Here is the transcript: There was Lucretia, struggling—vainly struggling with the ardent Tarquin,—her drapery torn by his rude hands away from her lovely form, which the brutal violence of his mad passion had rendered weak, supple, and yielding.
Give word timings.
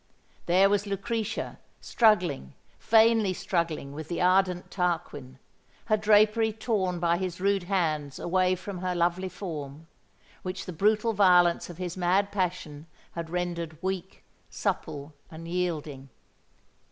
There 0.47 0.67
was 0.67 0.87
Lucretia, 0.87 1.59
struggling—vainly 1.79 3.33
struggling 3.33 3.93
with 3.93 4.07
the 4.07 4.19
ardent 4.19 4.71
Tarquin,—her 4.71 5.95
drapery 5.97 6.51
torn 6.51 6.99
by 6.99 7.17
his 7.17 7.39
rude 7.39 7.65
hands 7.69 8.17
away 8.17 8.55
from 8.55 8.79
her 8.79 8.95
lovely 8.95 9.29
form, 9.29 9.85
which 10.41 10.65
the 10.65 10.73
brutal 10.73 11.13
violence 11.13 11.69
of 11.69 11.77
his 11.77 11.95
mad 11.95 12.31
passion 12.31 12.87
had 13.11 13.29
rendered 13.29 13.77
weak, 13.83 14.23
supple, 14.49 15.13
and 15.29 15.47
yielding. 15.47 16.09